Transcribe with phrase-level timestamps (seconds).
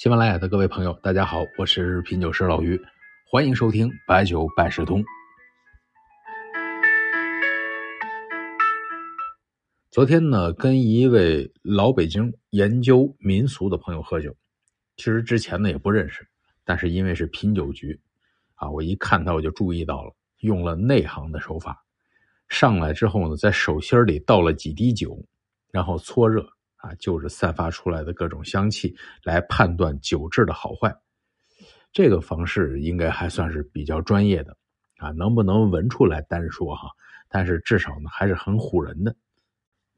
[0.00, 2.80] 喜马拉雅的各位朋友，大家好，我是品酒师老于，
[3.30, 5.04] 欢迎收听白酒百事通。
[9.90, 14.34] 昨天呢，跟一位老北京研究民俗的朋友喝酒，
[14.96, 16.26] 其实之前呢也不认识，
[16.64, 18.00] 但是因为是品酒局，
[18.54, 21.76] 啊，我一看他我就注意到了，用了内行的手法，
[22.48, 25.22] 上来之后呢，在手心里倒了几滴酒，
[25.70, 26.50] 然后搓热。
[26.80, 30.94] 啊，就是散发出来的各种香气来判断酒质的好坏，
[31.92, 34.56] 这个方式应该还算是比较专业的
[34.98, 35.10] 啊。
[35.10, 36.88] 能不能闻出来单说哈，
[37.28, 39.14] 但是至少呢还是很唬人的。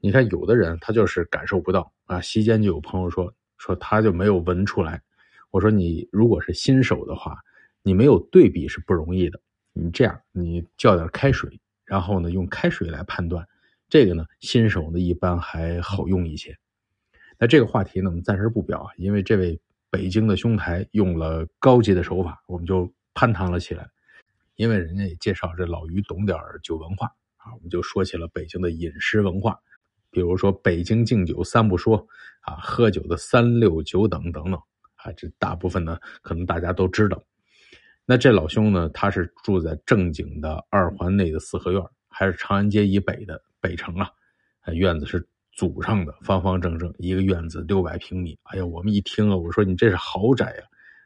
[0.00, 2.20] 你看有的人他就是感受不到啊。
[2.20, 5.00] 席间就有朋友说说他就没有闻出来。
[5.52, 7.38] 我说你如果是新手的话，
[7.82, 9.40] 你没有对比是不容易的。
[9.72, 13.46] 你这样，你叫点开水，然后呢用开水来判断，
[13.88, 16.58] 这个呢新手呢一般还好用一些。
[17.42, 23.90] 那这个话题呢，我们暂时不表啊，因为这位北京的兄台用了高级的手法，我们就攀谈了起来。
[24.54, 29.58] 因为人家也介绍这老于懂点酒文化啊，我们就说起了北京的饮食文化，
[30.08, 32.06] 比如说北京敬酒三不说
[32.42, 34.54] 啊，喝酒的三六九等等等
[34.94, 37.20] 啊，这大部分呢可能大家都知道。
[38.06, 44.08] 那这老兄呢，他是住在正经的二环内的四合院，还是长安街以北的北城啊？
[44.72, 45.28] 院子是。
[45.52, 50.62] 祖上的方方正正一个院子六百平米，哎呀，我们一听啊，我说你这是豪宅呀，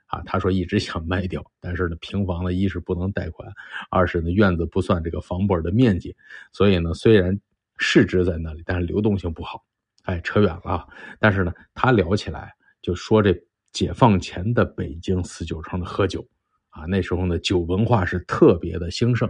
[0.06, 3.52] 啊，他说一直想卖掉，但是呢，平房呢一是不能贷款，
[3.90, 6.16] 二是呢院子不算这个房本的面积，
[6.52, 7.38] 所以呢虽然
[7.76, 9.64] 市值在那里，但是流动性不好。
[10.04, 10.86] 哎，扯远了，
[11.18, 13.36] 但是呢他聊起来就说这
[13.72, 16.24] 解放前的北京四九城的喝酒
[16.70, 19.28] 啊，那时候呢酒文化是特别的兴盛，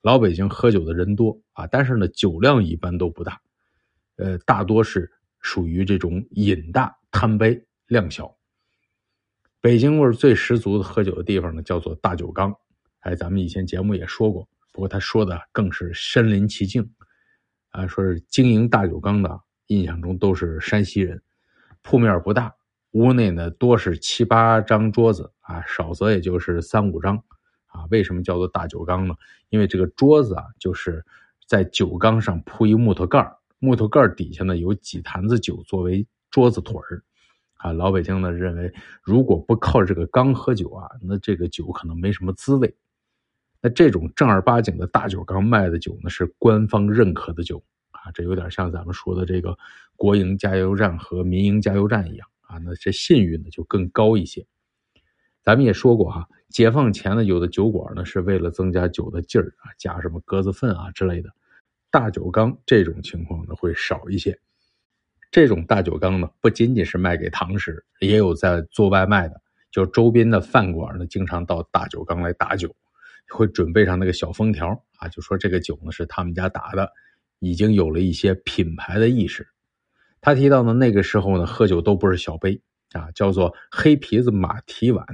[0.00, 3.38] 老北京喝酒的人多啊，但是呢酒量一般都不大。
[4.20, 8.36] 呃，大多是属于这种饮大贪杯量小。
[9.62, 12.54] 北京味儿最十足的喝酒的地方呢，叫做大酒缸。
[13.00, 16.92] 哎，咱们以前节目也说过，不过他说的更是身临其境。
[17.70, 21.22] 啊，说是经营大酒缸的，印象中都是山西人。
[21.80, 22.54] 铺面不大，
[22.90, 27.16] 屋内呢多是七八张桌子啊，少则也就是三五张。
[27.66, 29.14] 啊，为什么叫做大酒缸呢？
[29.48, 31.04] 因为这个桌子啊，就是
[31.46, 33.36] 在酒缸上铺一木头盖儿。
[33.60, 37.04] 木头盖底下呢有几坛子酒作为桌子腿儿，
[37.58, 38.72] 啊，老北京呢认为
[39.02, 42.74] 如果不靠这个缸喝酒啊，那这个酒可能没什么滋味。
[43.60, 49.54] 那这种正儿八经的大酒缸卖的酒呢，是官方认可的酒啊，这有点像咱们说的这个
[49.94, 54.46] 国营加油站和民营加油站一样啊，那这信誉呢就更高一些。
[55.42, 61.30] 咱们也说过哈，解放前呢有的酒馆呢是为了增加酒的劲儿啊，加什么鸽子粪啊之类的。
[61.90, 64.38] 大酒缸这种情况呢会少一些，
[65.30, 69.40] 这种大酒缸呢不仅仅是卖给堂食，也有在做外卖的，
[69.72, 72.74] 就周边的饭馆呢经常到大酒缸来打酒，
[73.28, 76.92] 会准备上那个小封条啊，就说这个酒呢是他们家打的，
[77.40, 79.48] 已经有了一些品牌的意识。
[80.20, 82.60] 他提到呢那个时候呢喝酒都不是小杯
[82.92, 85.04] 啊，叫做黑皮子马蹄碗，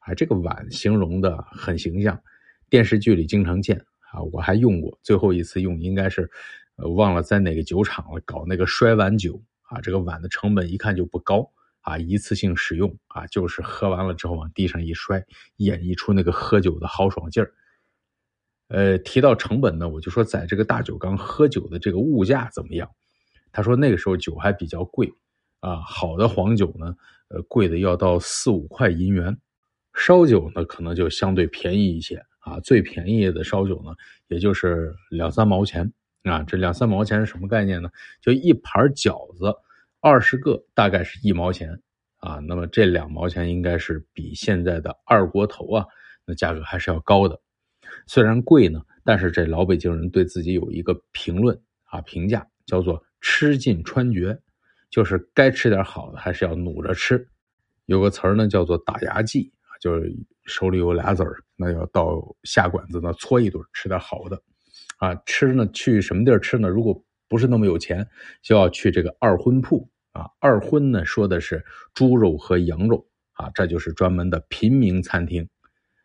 [0.00, 2.20] 啊这个碗形容的很形象，
[2.68, 3.84] 电视剧里经常见。
[4.12, 6.30] 啊，我还用过，最后一次用应该是，
[6.76, 11.50] 呃，忘了在哪个酒厂了，搞那个摔碗酒啊，这个碗的成本一看就不高
[11.82, 15.24] 啊，一次性使用啊，就是喝完了之后往地上一摔，
[15.56, 17.52] 演绎出那个喝酒的豪爽劲儿。
[18.68, 22.90] 呃，提到成本呢，我就说在这个大酒缸喝酒的这个物价怎么样？
[23.52, 25.12] 他说那个时候酒还比较贵
[25.60, 26.96] 啊，好的黄酒呢，
[27.28, 29.38] 呃，贵的要到四五块银元，
[29.94, 32.24] 烧酒呢可能就相对便宜一些。
[32.40, 33.94] 啊，最便宜的烧酒呢，
[34.28, 35.92] 也就是两三毛钱
[36.24, 36.42] 啊。
[36.42, 37.90] 这两三毛钱是什么概念呢？
[38.20, 39.54] 就一盘饺子，
[40.00, 41.80] 二十个大概是一毛钱
[42.18, 42.36] 啊。
[42.38, 45.86] 那么这两毛钱应该是比现在的二锅头啊，
[46.24, 47.40] 那价格还是要高的。
[48.06, 54.38] 虽然贵呢，但是这老北京人对自己有一个评论啊，评价叫做“吃尽穿绝”，
[54.88, 57.28] 就是该吃点好的还是要努着吃。
[57.84, 59.52] 有个词儿呢，叫做“打牙祭”。
[59.80, 64.40] 就是手里有俩子儿，那要到下馆子那搓一顿，吃点好的，
[64.98, 66.68] 啊，吃呢去什么地儿吃呢？
[66.68, 68.06] 如果不是那么有钱，
[68.42, 70.28] 就要去这个二荤铺啊。
[70.38, 75.48] 二荤呢，说的是猪肉和羊肉啊，这就是专门的平民餐厅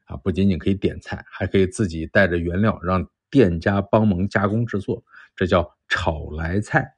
[0.05, 0.15] 啊。
[0.17, 5.03] 不仅仅可以点菜，还可以自己带着原料，让店家帮忙加工制作，
[5.35, 6.95] 这叫炒来菜。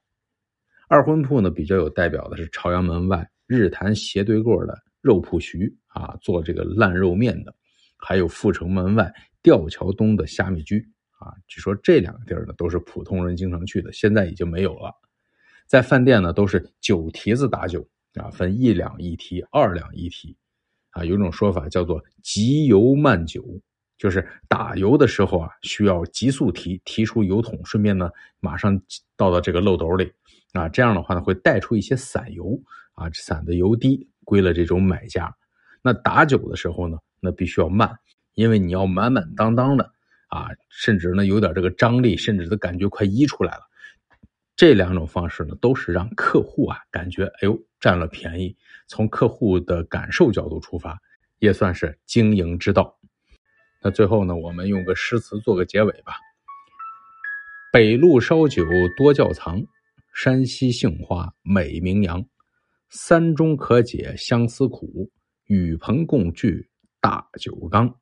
[0.90, 5.76] 二荤铺呢，比较有代表的是朝阳门外日坛斜对过的肉铺徐。
[5.98, 7.54] 啊，做这个烂肉面的，
[7.98, 9.12] 还有阜成门外
[9.42, 14.94] 吊桥东的虾米居啊，据说这两个地儿呢都是普通人经常去的，现在已经没有了。
[15.66, 20.38] 在饭店呢都是酒蹄子打酒啊，分一两一提、二两一提，
[20.92, 23.44] 啊，有种说法叫做急油慢酒，
[23.98, 28.80] 就是打油的时候啊，需要急速提，提出油桶，顺便呢，马上
[29.16, 30.12] 倒到这个漏斗里，
[30.54, 32.62] 啊，这样的话呢，会带出一些散油，
[32.94, 35.36] 啊，散的油滴归了这种买家。
[35.88, 37.98] 那打酒的时候呢，那必须要慢，
[38.34, 39.90] 因为你要满满当当的，
[40.28, 43.62] 啊，甚至呢有点这个张力，甚至都感觉快溢出来了。
[44.58, 48.54] 这两种方式呢，都是让客户啊感觉哎呦占了便宜。
[48.86, 51.00] 从客户的感受角度出发，
[51.40, 53.00] 也算是经营之道。
[53.82, 56.16] 那最后呢，我们用个诗词做个结尾吧。
[57.72, 58.66] 北路烧酒
[58.98, 59.64] 多窖藏，
[60.14, 62.26] 山西杏花美名扬。
[62.90, 65.10] 三中可解相思苦，
[65.48, 66.70] 与朋共聚
[67.02, 67.96] 大酒缸。